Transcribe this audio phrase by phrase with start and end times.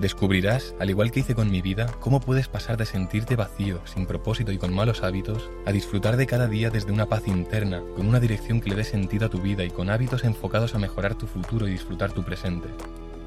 [0.00, 4.06] Descubrirás, al igual que hice con mi vida, cómo puedes pasar de sentirte vacío, sin
[4.06, 8.08] propósito y con malos hábitos, a disfrutar de cada día desde una paz interna, con
[8.08, 11.14] una dirección que le dé sentido a tu vida y con hábitos enfocados a mejorar
[11.14, 12.68] tu futuro y disfrutar tu presente.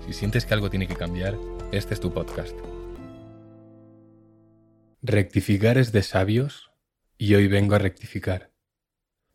[0.05, 1.37] Si sientes que algo tiene que cambiar,
[1.71, 2.57] este es tu podcast.
[5.01, 6.71] Rectificar es de sabios
[7.17, 8.51] y hoy vengo a rectificar.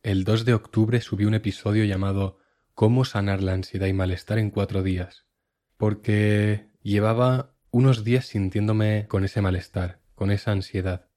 [0.02, 2.38] El 2 de octubre subí un episodio llamado
[2.74, 5.24] Cómo sanar la ansiedad y malestar en cuatro días,
[5.76, 11.09] porque Llevaba unos días sintiéndome con ese malestar, con esa ansiedad.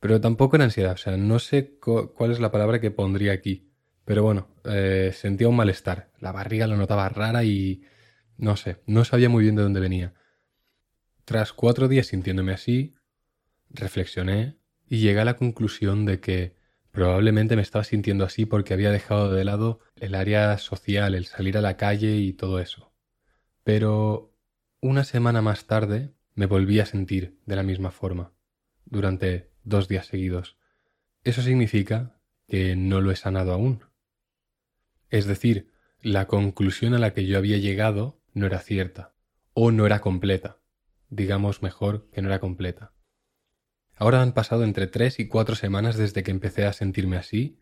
[0.00, 3.70] Pero tampoco era ansiedad, o sea, no sé cuál es la palabra que pondría aquí.
[4.04, 6.10] Pero bueno, eh, sentía un malestar.
[6.18, 7.82] La barriga la notaba rara y...
[8.36, 10.14] no sé, no sabía muy bien de dónde venía.
[11.24, 12.94] Tras cuatro días sintiéndome así,
[13.70, 16.56] reflexioné y llegué a la conclusión de que
[16.90, 21.56] probablemente me estaba sintiendo así porque había dejado de lado el área social, el salir
[21.56, 22.92] a la calle y todo eso.
[23.64, 24.33] Pero
[24.84, 28.34] una semana más tarde me volví a sentir de la misma forma,
[28.84, 30.58] durante dos días seguidos.
[31.22, 33.86] Eso significa que no lo he sanado aún.
[35.08, 39.14] Es decir, la conclusión a la que yo había llegado no era cierta,
[39.54, 40.58] o no era completa.
[41.08, 42.92] Digamos mejor que no era completa.
[43.96, 47.58] Ahora han pasado entre tres y cuatro semanas desde que empecé a sentirme así,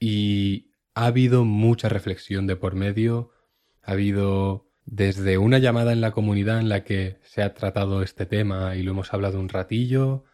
[0.00, 3.32] y ha habido mucha reflexión de por medio,
[3.82, 8.24] ha habido desde una llamada en la comunidad en la que se ha tratado este
[8.24, 10.24] tema y lo hemos hablado un ratillo,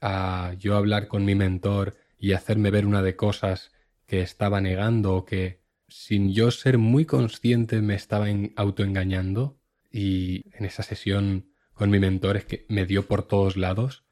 [0.00, 3.72] a yo hablar con mi mentor y hacerme ver una de cosas
[4.06, 9.58] que estaba negando o que sin yo ser muy consciente me estaba autoengañando
[9.90, 14.04] y en esa sesión con mi mentor es que me dio por todos lados,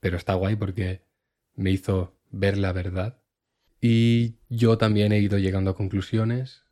[0.00, 1.02] pero está guay porque
[1.54, 3.22] me hizo ver la verdad.
[3.80, 6.64] Y yo también he ido llegando a conclusiones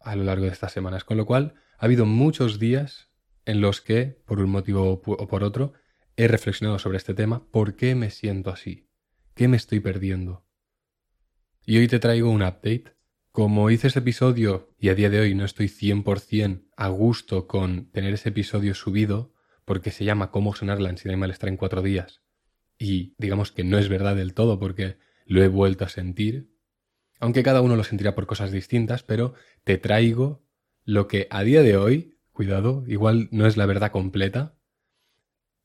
[0.00, 3.08] a lo largo de estas semanas, con lo cual ha habido muchos días
[3.46, 5.72] en los que, por un motivo o por otro,
[6.14, 8.90] he reflexionado sobre este tema, ¿por qué me siento así?
[9.34, 10.46] ¿Qué me estoy perdiendo?
[11.64, 12.84] Y hoy te traigo un update.
[13.32, 17.90] Como hice ese episodio y a día de hoy no estoy 100% a gusto con
[17.92, 19.32] tener ese episodio subido,
[19.64, 22.22] porque se llama Cómo sonar la ansiedad y malestar en cuatro días,
[22.78, 26.52] y digamos que no es verdad del todo porque lo he vuelto a sentir,
[27.20, 29.32] aunque cada uno lo sentirá por cosas distintas, pero
[29.64, 30.44] te traigo
[30.84, 34.54] lo que a día de hoy, cuidado, igual no es la verdad completa,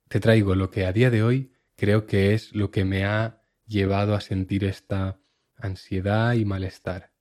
[0.08, 3.42] te traigo lo que a día de hoy creo que es lo que me ha
[3.66, 5.20] llevado a sentir esta
[5.58, 7.12] ansiedad y malestar.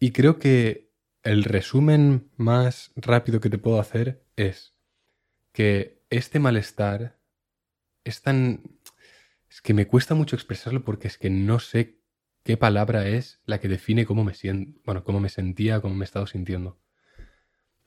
[0.00, 0.92] Y creo que
[1.22, 4.74] el resumen más rápido que te puedo hacer es
[5.52, 7.18] que este malestar
[8.04, 8.62] es tan...
[9.50, 11.98] es que me cuesta mucho expresarlo porque es que no sé
[12.44, 16.04] qué palabra es la que define cómo me siento, bueno, cómo me sentía, cómo me
[16.04, 16.80] he estado sintiendo.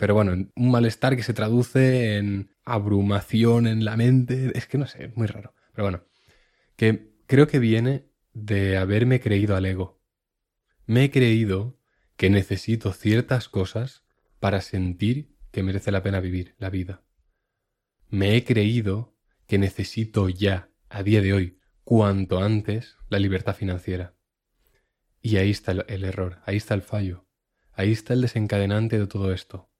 [0.01, 4.51] Pero bueno, un malestar que se traduce en abrumación en la mente.
[4.57, 5.53] Es que no sé, es muy raro.
[5.75, 6.03] Pero bueno,
[6.75, 10.01] que creo que viene de haberme creído al ego.
[10.87, 11.79] Me he creído
[12.17, 14.03] que necesito ciertas cosas
[14.39, 17.03] para sentir que merece la pena vivir la vida.
[18.09, 24.15] Me he creído que necesito ya, a día de hoy, cuanto antes, la libertad financiera.
[25.21, 27.27] Y ahí está el, error, ahí está el fallo,
[27.71, 29.70] ahí está el desencadenante de todo esto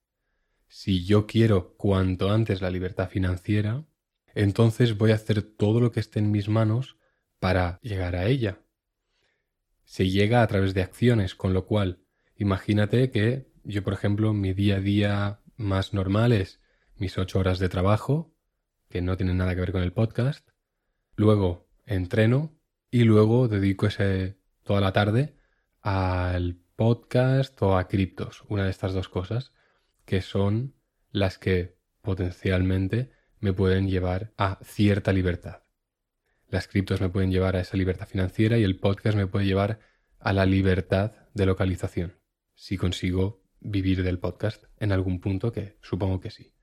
[0.71, 3.83] si yo quiero cuanto antes la libertad financiera,
[4.33, 6.97] entonces voy a hacer todo lo que esté en mis manos
[7.39, 8.61] para llegar a ella.
[9.83, 11.99] Se llega a través de acciones, con lo cual,
[12.37, 16.61] imagínate que yo, por ejemplo, mi día a día más normal es
[16.95, 18.33] mis ocho horas de trabajo,
[18.87, 20.47] que no tienen nada que ver con el podcast,
[21.17, 22.57] luego entreno
[22.89, 25.35] y luego dedico ese, toda la tarde
[25.81, 29.51] al podcast o a criptos, una de estas dos cosas
[30.05, 30.75] que son
[31.11, 35.63] las que potencialmente me pueden llevar a cierta libertad.
[36.47, 39.79] Las criptos me pueden llevar a esa libertad financiera y el podcast me puede llevar
[40.19, 42.19] a la libertad de localización,
[42.55, 46.53] si consigo vivir del podcast en algún punto, que supongo que sí.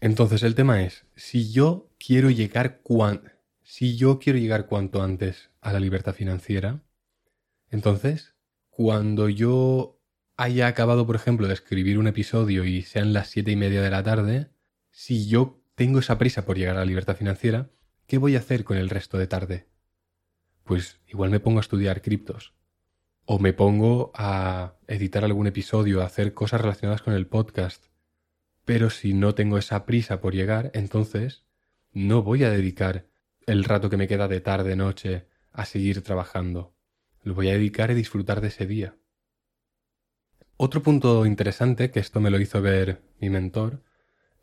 [0.00, 2.82] Entonces el tema es, si yo quiero llegar
[3.62, 6.84] si yo quiero llegar cuanto antes a la libertad financiera,
[7.70, 8.34] entonces
[8.70, 9.97] cuando yo
[10.38, 13.90] haya acabado, por ejemplo, de escribir un episodio y sean las siete y media de
[13.90, 14.50] la tarde,
[14.90, 17.70] si yo tengo esa prisa por llegar a la libertad financiera,
[18.06, 19.66] ¿qué voy a hacer con el resto de tarde?
[20.64, 22.54] Pues igual me pongo a estudiar criptos.
[23.30, 27.84] o me pongo a editar algún episodio, a hacer cosas relacionadas con el podcast.
[28.64, 31.44] Pero si no tengo esa prisa por llegar, entonces
[31.92, 33.06] no voy a dedicar
[33.46, 36.74] el rato que me queda de tarde, noche, a seguir trabajando.
[37.22, 38.96] Lo voy a dedicar a disfrutar de ese día.
[40.60, 43.84] Otro punto interesante, que esto me lo hizo ver mi mentor,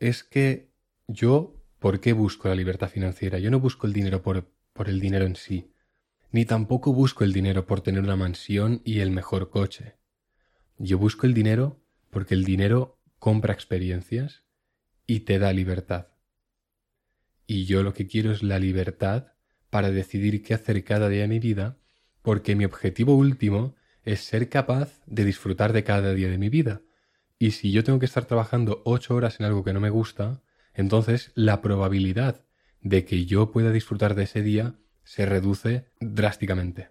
[0.00, 0.70] es que
[1.06, 3.38] yo, ¿por qué busco la libertad financiera?
[3.38, 5.74] Yo no busco el dinero por, por el dinero en sí,
[6.32, 9.96] ni tampoco busco el dinero por tener una mansión y el mejor coche.
[10.78, 14.42] Yo busco el dinero porque el dinero compra experiencias
[15.06, 16.06] y te da libertad.
[17.46, 19.34] Y yo lo que quiero es la libertad
[19.68, 21.76] para decidir qué hacer cada día de mi vida,
[22.22, 26.80] porque mi objetivo último es ser capaz de disfrutar de cada día de mi vida.
[27.38, 30.40] Y si yo tengo que estar trabajando ocho horas en algo que no me gusta,
[30.72, 32.46] entonces la probabilidad
[32.80, 36.90] de que yo pueda disfrutar de ese día se reduce drásticamente.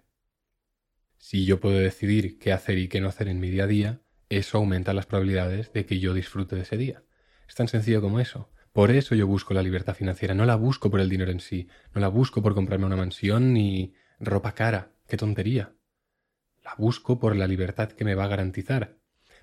[1.18, 4.00] Si yo puedo decidir qué hacer y qué no hacer en mi día a día,
[4.28, 7.02] eso aumenta las probabilidades de que yo disfrute de ese día.
[7.48, 8.50] Es tan sencillo como eso.
[8.72, 11.66] Por eso yo busco la libertad financiera, no la busco por el dinero en sí,
[11.94, 15.75] no la busco por comprarme una mansión ni ropa cara, qué tontería.
[16.66, 18.98] La busco por la libertad que me va a garantizar.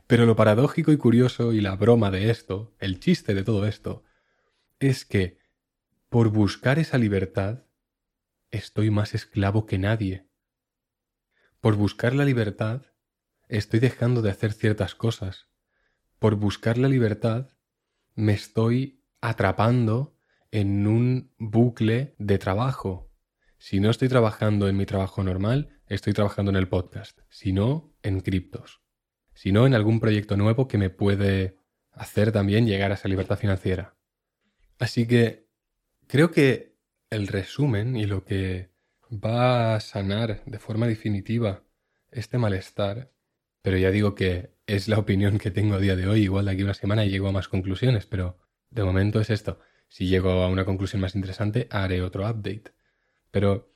[0.07, 4.03] Pero lo paradójico y curioso y la broma de esto, el chiste de todo esto,
[4.81, 5.39] es que
[6.09, 7.63] por buscar esa libertad
[8.51, 10.27] estoy más esclavo que nadie.
[11.61, 12.87] Por buscar la libertad
[13.47, 15.47] estoy dejando de hacer ciertas cosas.
[16.19, 17.47] Por buscar la libertad
[18.15, 20.17] me estoy atrapando
[20.51, 23.13] en un bucle de trabajo.
[23.59, 27.19] Si no estoy trabajando en mi trabajo normal, estoy trabajando en el podcast.
[27.29, 28.81] Si no, en criptos.
[29.33, 31.57] Si no, en algún proyecto nuevo que me puede
[31.91, 33.95] hacer también llegar a esa libertad financiera.
[34.79, 35.47] Así que
[36.07, 36.75] creo que
[37.09, 38.71] el resumen y lo que
[39.11, 41.63] va a sanar de forma definitiva
[42.11, 43.11] este malestar,
[43.61, 46.51] pero ya digo que es la opinión que tengo a día de hoy, igual de
[46.51, 49.59] aquí a una semana llego a más conclusiones, pero de momento es esto.
[49.87, 52.73] Si llego a una conclusión más interesante, haré otro update.
[53.29, 53.72] Pero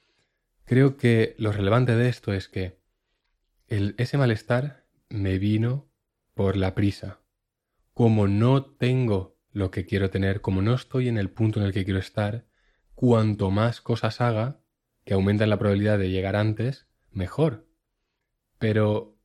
[0.67, 2.77] creo que lo relevante de esto es que
[3.67, 5.89] el, ese malestar me vino
[6.35, 7.21] por la prisa.
[7.93, 11.73] Como no tengo lo que quiero tener, como no estoy en el punto en el
[11.73, 12.45] que quiero estar,
[12.95, 14.59] cuanto más cosas haga,
[15.05, 17.65] que aumentan la probabilidad de llegar antes, mejor.
[18.59, 19.17] Pero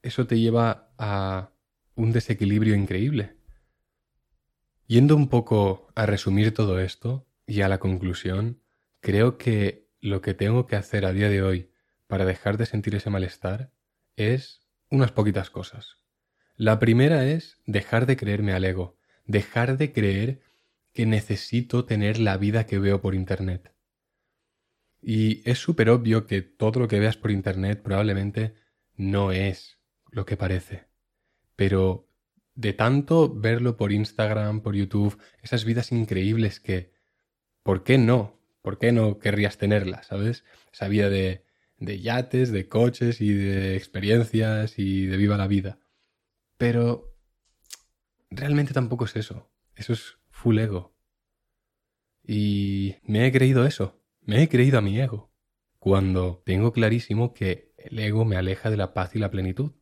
[0.00, 1.52] eso te lleva a
[1.94, 3.36] un desequilibrio increíble.
[4.86, 8.62] Yendo un poco a resumir todo esto y a la conclusión,
[9.00, 11.70] creo que lo que tengo que hacer a día de hoy
[12.08, 13.70] para dejar de sentir ese malestar
[14.16, 15.96] es unas poquitas cosas.
[16.56, 20.42] La primera es dejar de creerme al ego, dejar de creer
[20.92, 23.72] que necesito tener la vida que veo por Internet.
[25.00, 28.54] Y es súper obvio que todo lo que veas por Internet probablemente
[28.96, 29.78] no es
[30.10, 30.88] lo que parece.
[31.54, 32.08] Pero
[32.54, 36.92] de tanto verlo por Instagram, por YouTube, esas vidas increíbles que,
[37.62, 38.41] ¿por qué no?
[38.62, 40.44] ¿Por qué no querrías tenerlas, sabes?
[40.72, 41.44] Esa vida de,
[41.78, 45.80] de yates, de coches y de experiencias y de viva la vida.
[46.56, 47.16] Pero
[48.30, 49.50] realmente tampoco es eso.
[49.74, 50.94] Eso es full ego.
[52.24, 54.00] Y me he creído eso.
[54.20, 55.32] Me he creído a mi ego.
[55.78, 59.72] Cuando tengo clarísimo que el ego me aleja de la paz y la plenitud.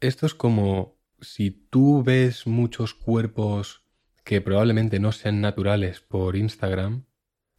[0.00, 3.84] Esto es como si tú ves muchos cuerpos
[4.24, 7.04] que probablemente no sean naturales por Instagram,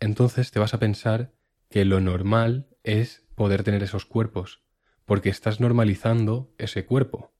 [0.02, 1.32] entonces te vas a pensar
[1.70, 4.62] que lo normal es poder tener esos cuerpos,
[5.06, 7.34] porque estás normalizando ese cuerpo.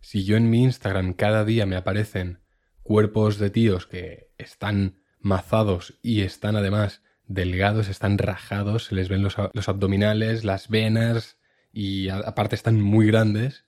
[0.00, 2.40] Si yo en mi Instagram cada día me aparecen
[2.82, 9.22] cuerpos de tíos que están mazados y están además delgados, están rajados, se les ven
[9.22, 11.38] los, abdominales, las venas
[11.72, 13.66] y aparte están muy grandes,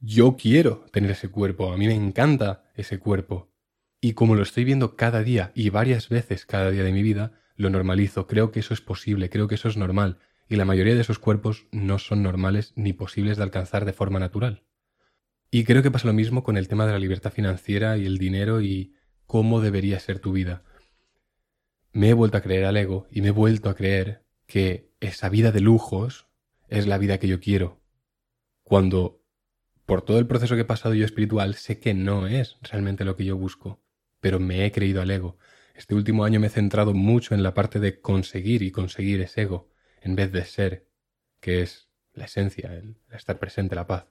[0.00, 3.52] yo quiero tener ese cuerpo, a mí me encanta ese cuerpo.
[4.02, 7.40] Y como lo estoy viendo cada día y varias veces cada día de mi vida,
[7.60, 10.94] lo normalizo, creo que eso es posible, creo que eso es normal, y la mayoría
[10.94, 14.64] de esos cuerpos no son normales ni posibles de alcanzar de forma natural.
[15.50, 18.18] Y creo que pasa lo mismo con el tema de la libertad financiera y el
[18.18, 18.94] dinero y
[19.26, 20.62] cómo debería ser tu vida.
[21.92, 25.28] Me he vuelto a creer al ego y me he vuelto a creer que esa
[25.28, 26.28] vida de lujos
[26.68, 27.80] es la vida que yo quiero.
[28.62, 29.22] Cuando
[29.86, 33.16] por todo el proceso que he pasado yo espiritual, sé que no es realmente lo
[33.16, 33.82] que yo busco,
[34.20, 35.36] pero me he creído al ego.
[35.74, 39.42] Este último año me he centrado mucho en la parte de conseguir y conseguir ese
[39.42, 39.70] ego,
[40.02, 40.86] en vez de ser,
[41.40, 44.06] que es la esencia, el, estar presente, la paz.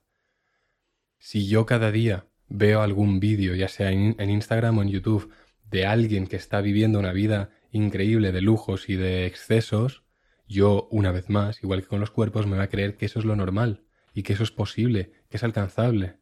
[1.17, 5.31] Si yo cada día veo algún vídeo, ya sea en Instagram o en YouTube,
[5.69, 10.03] de alguien que está viviendo una vida increíble de lujos y de excesos,
[10.47, 13.19] yo, una vez más, igual que con los cuerpos, me voy a creer que eso
[13.19, 13.83] es lo normal
[14.15, 16.17] y que eso es posible, que es alcanzable.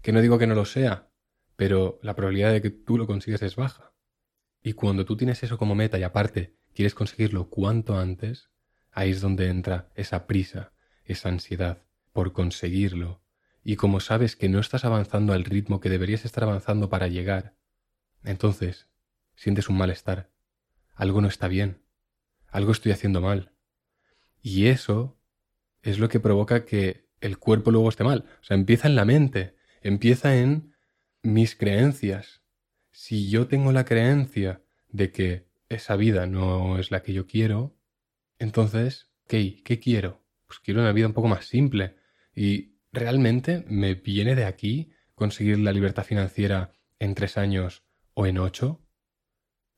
[0.00, 1.10] Que no digo que no lo sea,
[1.56, 3.92] pero la probabilidad de que tú lo consigues es baja.
[4.62, 8.50] Y cuando tú tienes eso como meta y aparte quieres conseguirlo cuanto antes,
[8.92, 10.72] ahí es donde entra esa prisa,
[11.04, 13.22] esa ansiedad por conseguirlo.
[13.62, 17.54] Y como sabes que no estás avanzando al ritmo que deberías estar avanzando para llegar,
[18.24, 18.88] entonces
[19.34, 20.30] sientes un malestar.
[20.94, 21.82] Algo no está bien.
[22.48, 23.52] Algo estoy haciendo mal.
[24.42, 25.18] Y eso
[25.82, 28.26] es lo que provoca que el cuerpo luego esté mal.
[28.40, 30.74] O sea, empieza en la mente, empieza en
[31.22, 32.39] mis creencias.
[33.02, 37.74] Si yo tengo la creencia de que esa vida no es la que yo quiero,
[38.38, 39.62] entonces, ¿qué?
[39.64, 40.22] ¿Qué quiero?
[40.46, 41.96] Pues quiero una vida un poco más simple.
[42.34, 48.36] Y realmente me viene de aquí conseguir la libertad financiera en tres años o en
[48.36, 48.82] ocho.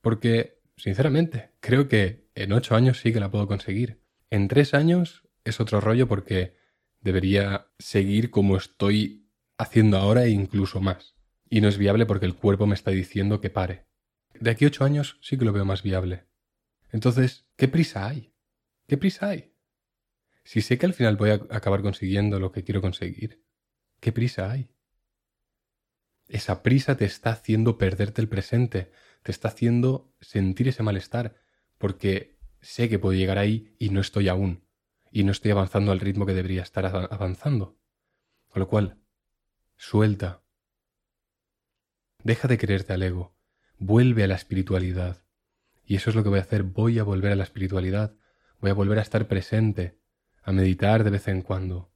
[0.01, 4.03] Porque, sinceramente, creo que en ocho años sí que la puedo conseguir.
[4.31, 6.57] En tres años es otro rollo porque
[7.01, 11.15] debería seguir como estoy haciendo ahora e incluso más.
[11.53, 13.85] Y no es viable porque el cuerpo me está diciendo que pare.
[14.41, 16.25] De aquí a ocho años sí que lo veo más viable.
[16.91, 18.33] Entonces, ¿qué prisa hay?
[18.87, 19.53] ¿Qué prisa hay?
[20.45, 23.45] Si sé que al final voy a acabar consiguiendo lo que quiero conseguir,
[24.01, 24.71] ¿qué prisa hay?
[26.27, 28.91] Esa prisa te está haciendo perderte el presente,
[29.23, 31.37] te está haciendo sentir ese malestar,
[31.77, 34.67] porque sé que puedo llegar ahí y no estoy aún,
[35.11, 37.79] y no estoy avanzando al ritmo que debería estar avanzando.
[38.49, 39.03] Con lo cual,
[39.77, 40.42] suelta.
[42.25, 43.35] Deja de creerte al ego,
[43.79, 45.25] vuelve a la espiritualidad.
[45.85, 48.15] Y eso es lo que voy a hacer, voy a volver a la espiritualidad,
[48.61, 49.99] voy a volver a estar presente,
[50.43, 51.93] a meditar de vez en cuando,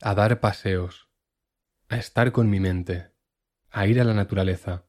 [0.00, 1.08] a dar paseos,
[1.88, 3.12] a estar con mi mente,
[3.70, 4.86] a ir a la naturaleza,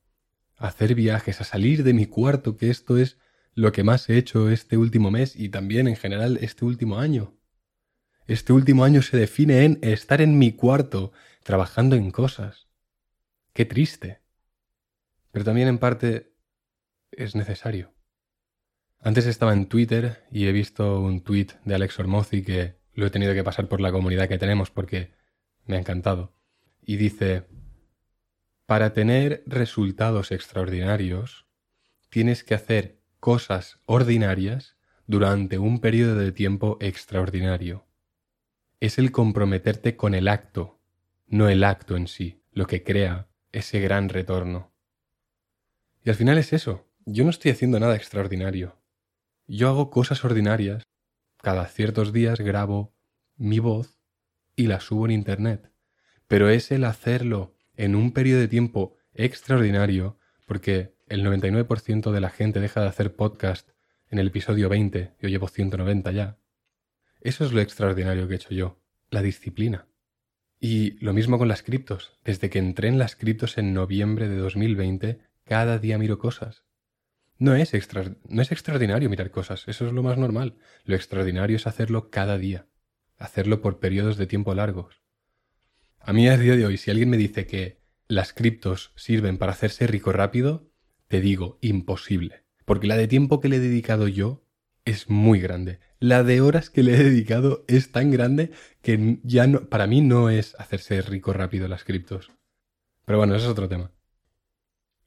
[0.58, 3.20] a hacer viajes, a salir de mi cuarto, que esto es
[3.54, 7.38] lo que más he hecho este último mes y también en general este último año.
[8.28, 11.12] Este último año se define en estar en mi cuarto,
[11.44, 12.68] trabajando en cosas.
[13.54, 14.25] Qué triste.
[15.36, 16.32] Pero también en parte
[17.12, 17.94] es necesario.
[19.02, 23.10] Antes estaba en Twitter y he visto un tweet de Alex Ormozzi que lo he
[23.10, 25.12] tenido que pasar por la comunidad que tenemos porque
[25.66, 26.38] me ha encantado.
[26.82, 27.50] Y dice,
[28.66, 31.48] para tener resultados extraordinarios,
[32.08, 37.86] tienes que hacer cosas ordinarias durante un periodo de tiempo extraordinario.
[38.80, 40.80] Es el comprometerte con el acto,
[41.28, 44.75] no el acto en sí, lo que crea ese gran retorno.
[46.06, 48.80] Y al final es eso, yo no estoy haciendo nada extraordinario.
[49.48, 50.84] Yo hago cosas ordinarias,
[51.42, 52.94] cada ciertos días grabo
[53.38, 54.00] mi voz
[54.56, 55.72] y la subo en Internet,
[56.28, 62.30] pero es el hacerlo en un periodo de tiempo extraordinario, porque el 99% de la
[62.30, 63.72] gente deja de hacer podcast
[64.08, 66.38] en el episodio 20, yo llevo 190 ya.
[67.20, 69.88] Eso es lo extraordinario que he hecho yo, la disciplina.
[70.60, 72.14] Y lo mismo con las criptos.
[72.24, 76.64] Desde que entré en las criptos en noviembre de 2020, cada día miro cosas.
[77.38, 77.72] No es,
[78.30, 80.58] no es extraordinario mirar cosas, eso es lo más normal.
[80.84, 82.68] Lo extraordinario es hacerlo cada día,
[83.18, 85.02] hacerlo por periodos de tiempo largos.
[86.00, 89.52] A mí a día de hoy, si alguien me dice que las criptos sirven para
[89.52, 90.70] hacerse rico rápido,
[91.08, 92.46] te digo imposible.
[92.64, 94.46] Porque la de tiempo que le he dedicado yo
[94.86, 95.80] es muy grande.
[96.00, 100.02] La de horas que le he dedicado es tan grande que ya no, para mí
[100.02, 102.32] no es hacerse rico rápido las criptos.
[103.06, 103.92] Pero bueno, ese es otro tema.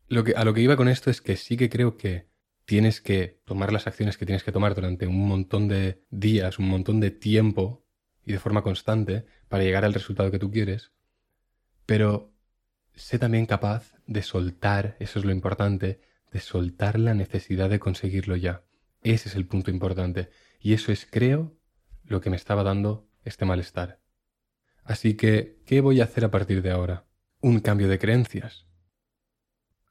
[0.09, 2.29] Lo que, a lo que iba con esto es que sí que creo que
[2.65, 6.69] tienes que tomar las acciones que tienes que tomar durante un montón de días, un
[6.69, 7.87] montón de tiempo
[8.25, 10.93] y de forma constante para llegar al resultado que tú quieres,
[11.87, 12.35] pero
[12.95, 16.01] sé también capaz de soltar, eso es lo importante,
[16.31, 18.65] de soltar la necesidad de conseguirlo ya.
[19.01, 20.29] Ese es el punto importante.
[20.61, 21.57] Y eso es, creo,
[22.05, 24.01] lo que me estaba dando este malestar.
[24.85, 27.07] Así que, ¿qué voy a hacer a partir de ahora?
[27.41, 28.68] Un cambio de creencias.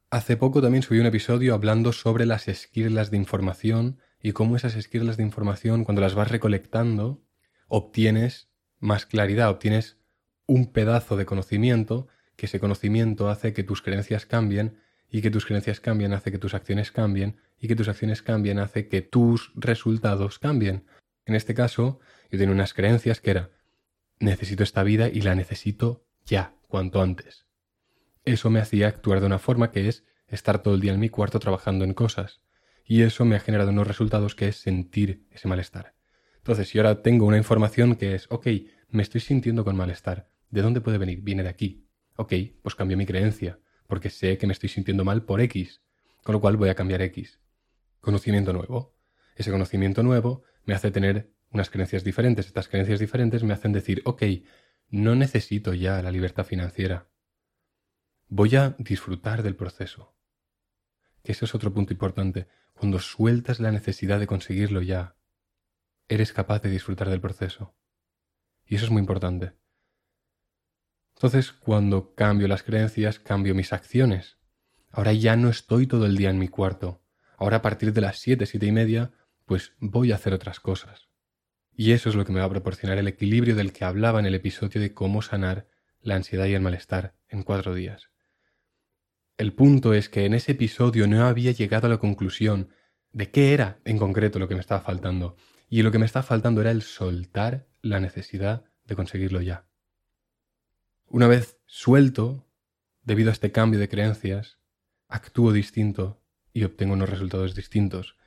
[0.10, 4.76] Hace poco también subí un episodio hablando sobre las esquirlas de información y cómo esas
[4.76, 7.22] esquirlas de información, cuando las vas recolectando,
[7.68, 8.48] obtienes
[8.80, 9.98] más claridad, obtienes
[10.46, 15.46] un pedazo de conocimiento, que ese conocimiento hace que tus creencias cambien, y que tus
[15.46, 19.52] creencias cambien hace que tus acciones cambien, y que tus acciones cambien hace que tus
[19.56, 20.86] resultados cambien.
[21.26, 22.00] En este caso,
[22.32, 23.50] yo tenía unas creencias que era,
[24.20, 27.47] necesito esta vida y la necesito ya, cuanto antes.
[28.28, 31.08] Eso me hacía actuar de una forma que es estar todo el día en mi
[31.08, 32.42] cuarto trabajando en cosas,
[32.84, 35.94] y eso me ha generado unos resultados que es sentir ese malestar.
[36.36, 38.48] Entonces, si ahora tengo una información que es, ok,
[38.90, 41.22] me estoy sintiendo con malestar, ¿de dónde puede venir?
[41.22, 41.88] Viene de aquí.
[42.18, 45.82] Ok, pues cambio mi creencia, porque sé que me estoy sintiendo mal por X,
[46.22, 47.40] con lo cual voy a cambiar X.
[48.02, 48.94] Conocimiento nuevo.
[49.38, 52.48] Ese conocimiento nuevo me hace tener unas creencias diferentes.
[52.48, 54.24] Estas creencias diferentes me hacen decir, ok,
[54.90, 57.08] no necesito ya la libertad financiera.
[58.30, 60.14] Voy a disfrutar del proceso.
[61.24, 62.50] Que ese es otro punto importante.
[62.74, 65.16] Cuando sueltas la necesidad de conseguirlo ya,
[66.10, 67.78] eres capaz de disfrutar del proceso.
[68.66, 69.54] Y eso es muy importante.
[71.16, 74.38] Entonces, cuando cambio las creencias, cambio mis acciones.
[74.92, 77.02] Ahora ya no estoy todo el día en mi cuarto.
[77.38, 79.14] Ahora a partir de las siete, siete y media,
[79.46, 81.08] pues voy a hacer otras cosas.
[81.72, 84.26] Y eso es lo que me va a proporcionar el equilibrio del que hablaba en
[84.26, 85.68] el episodio de cómo sanar
[86.02, 88.10] la ansiedad y el malestar en cuatro días.
[89.38, 92.70] El punto es que en ese episodio no había llegado a la conclusión
[93.12, 95.36] de qué era en concreto lo que me estaba faltando.
[95.70, 99.68] Y lo que me estaba faltando era el soltar la necesidad de conseguirlo ya.
[101.06, 102.48] Una vez suelto,
[103.04, 104.58] debido a este cambio de creencias,
[105.08, 108.18] actúo distinto y obtengo unos resultados distintos.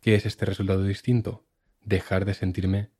[0.00, 1.46] ¿Qué es este resultado distinto?
[1.80, 2.90] Dejar de sentirme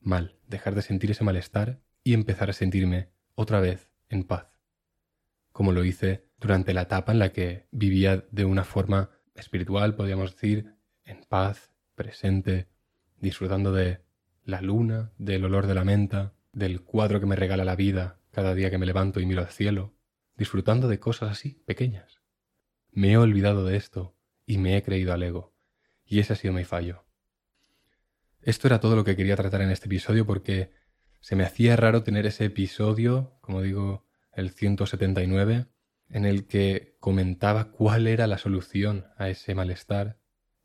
[0.00, 4.55] mal, dejar de sentir ese malestar y empezar a sentirme otra vez en paz,
[5.56, 10.32] como lo hice durante la etapa en la que vivía de una forma espiritual, podríamos
[10.32, 12.68] decir, en paz, presente,
[13.16, 14.02] disfrutando de
[14.44, 18.54] la luna, del olor de la menta, del cuadro que me regala la vida cada
[18.54, 19.94] día que me levanto y miro al cielo,
[20.36, 22.20] disfrutando de cosas así, pequeñas.
[22.90, 25.54] Me he olvidado de esto y me he creído al ego,
[26.04, 27.06] y ese ha sido mi fallo.
[28.42, 30.74] Esto era todo lo que quería tratar en este episodio porque
[31.20, 34.05] se me hacía raro tener ese episodio, como digo,
[34.36, 35.66] el 179,
[36.10, 40.18] en el que comentaba cuál era la solución a ese malestar,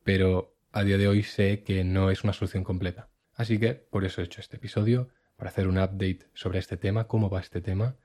[0.03, 3.09] pero a día de hoy sé que no es una solución completa.
[3.33, 7.07] Así que por eso he hecho este episodio, para hacer un update sobre este tema,
[7.07, 7.95] cómo va este tema.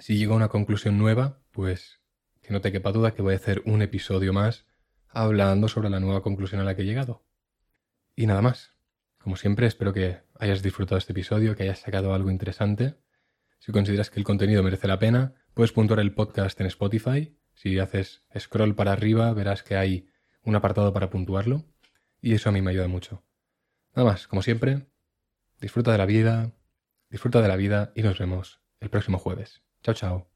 [0.00, 2.00] Si llego a una conclusión nueva, pues
[2.40, 4.66] que no te quepa duda que voy a hacer un episodio más
[5.08, 7.24] hablando sobre la nueva conclusión a la que he llegado.
[8.16, 8.72] Y nada más.
[9.18, 12.96] Como siempre, espero que hayas disfrutado este episodio, que hayas sacado algo interesante.
[13.62, 17.38] Si consideras que el contenido merece la pena, puedes puntuar el podcast en Spotify.
[17.54, 20.08] Si haces scroll para arriba, verás que hay
[20.42, 21.64] un apartado para puntuarlo.
[22.20, 23.22] Y eso a mí me ayuda mucho.
[23.94, 24.88] Nada más, como siempre,
[25.60, 26.56] disfruta de la vida,
[27.08, 29.62] disfruta de la vida y nos vemos el próximo jueves.
[29.84, 30.31] Chao, chao.